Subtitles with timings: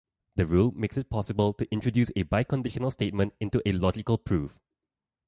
[0.35, 4.57] The rule makes it possible to introduce a biconditional statement into a logical proof.